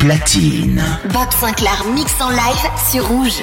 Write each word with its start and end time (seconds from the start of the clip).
Platine. 0.00 0.82
Bob 1.12 1.30
Sinclair 1.38 1.84
mix 1.94 2.10
en 2.20 2.30
live 2.30 2.70
sur 2.90 3.06
Rouge. 3.06 3.42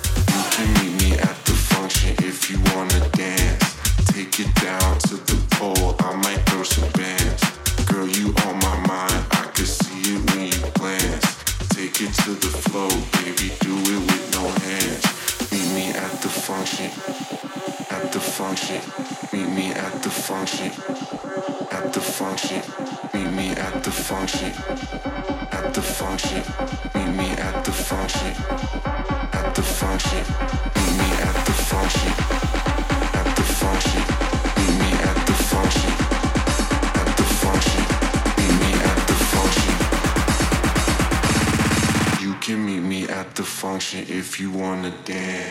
If 44.31 44.39
you 44.39 44.49
wanna 44.49 44.89
dance. 45.03 45.50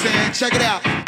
Saying? 0.00 0.32
Check 0.32 0.54
it 0.54 0.62
out. 0.62 0.99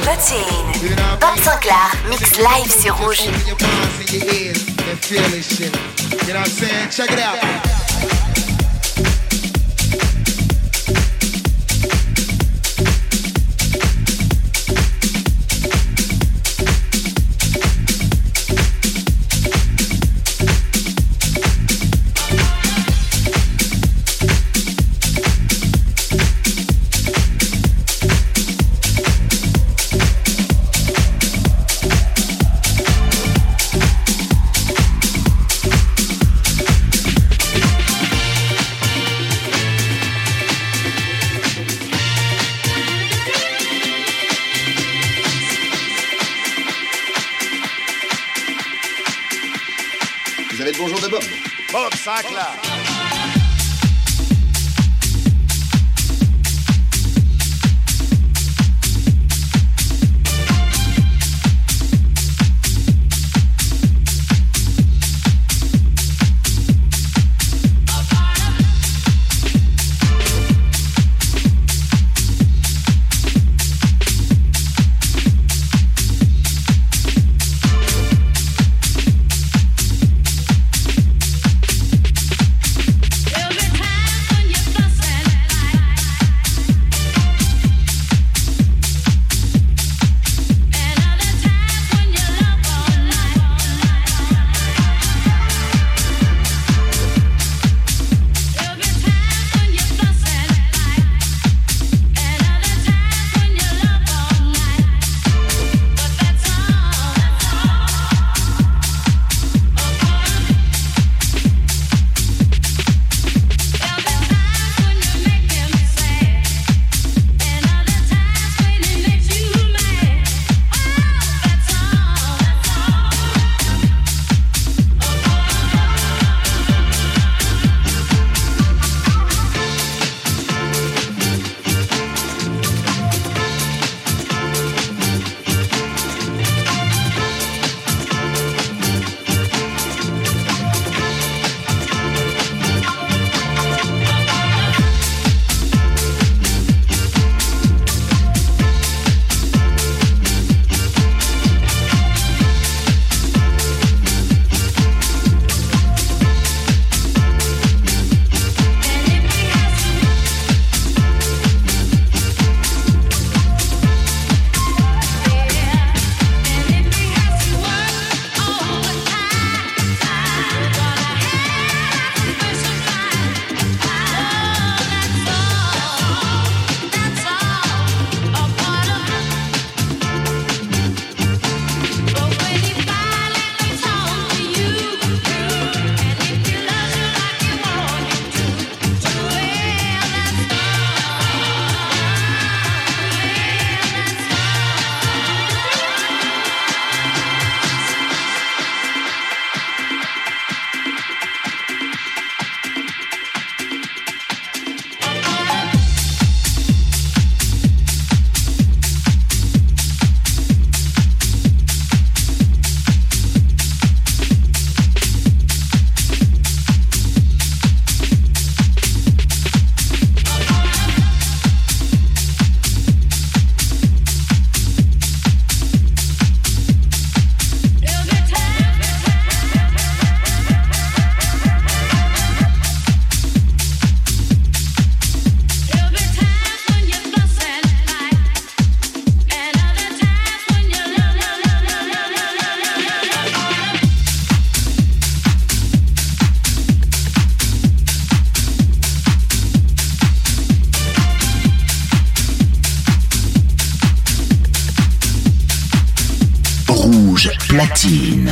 what 0.05 0.99
I 0.99 1.17
Bob? 1.19 1.39
Sinclair, 1.39 1.91
mix 2.11 2.37
live 2.37 2.71
sur 2.71 2.95
Rouge. 2.97 3.23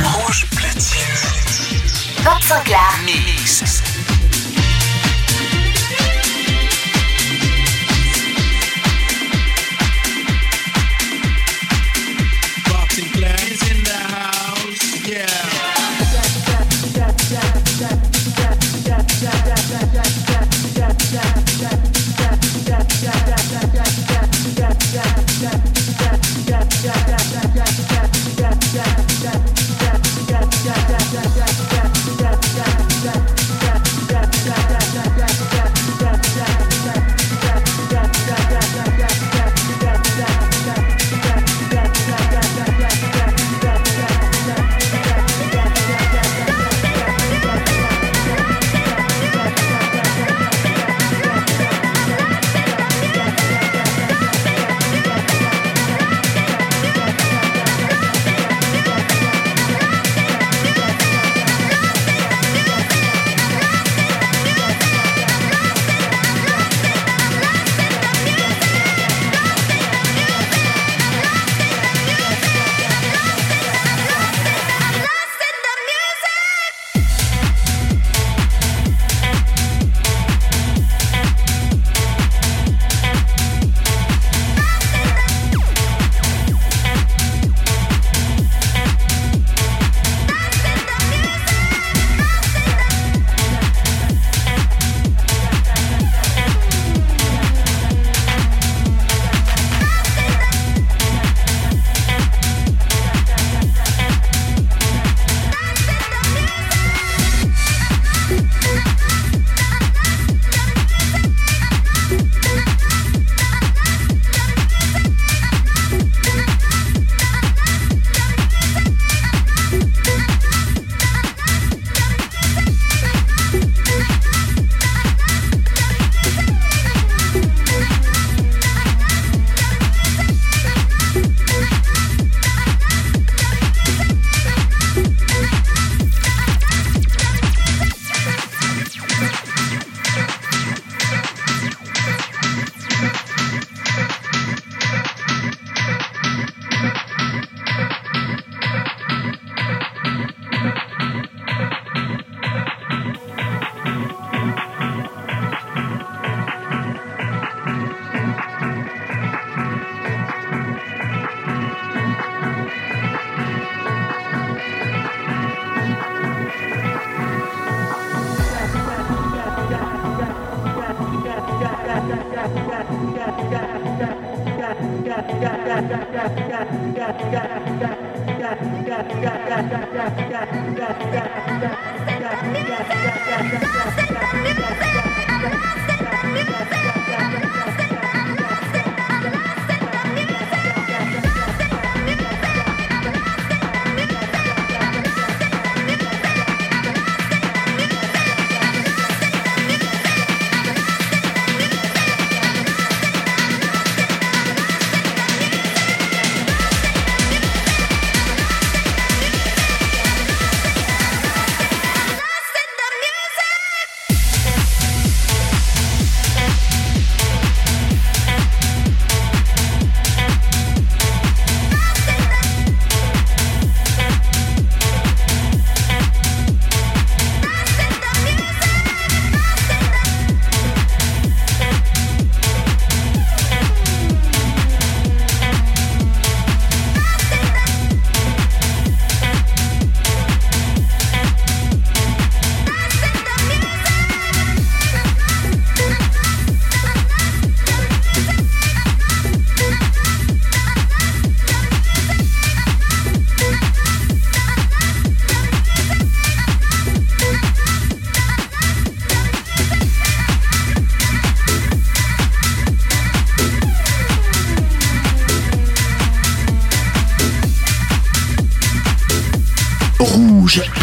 Now. 0.01 0.30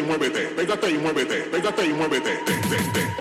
y 0.00 0.02
muévete, 0.02 0.46
pégate 0.56 0.90
y 0.90 0.98
muévete, 0.98 1.42
pégate 1.50 1.86
y 1.86 1.92
muévete, 1.92 2.30
te, 2.44 2.52
te, 2.52 2.90
te. 2.92 3.19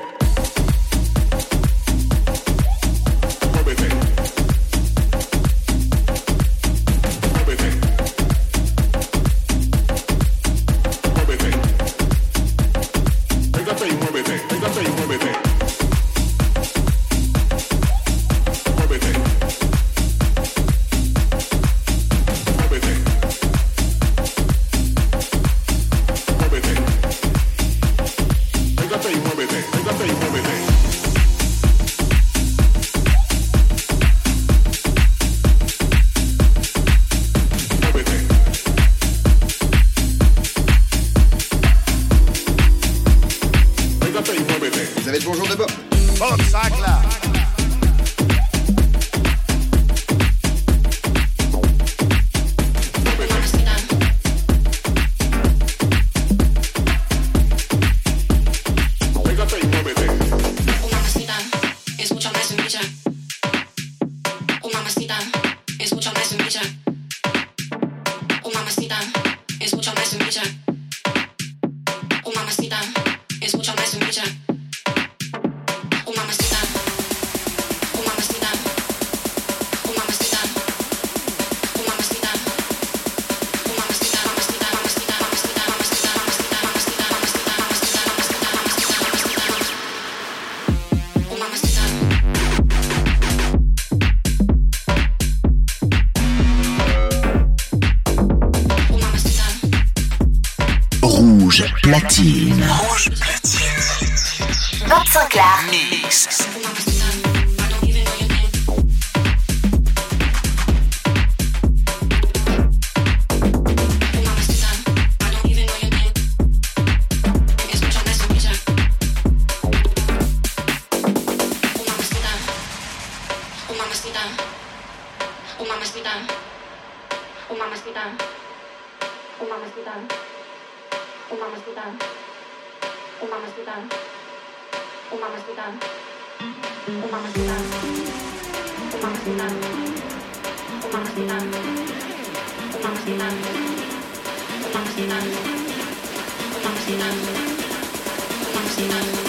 Thank 148.80 149.24
you. 149.24 149.29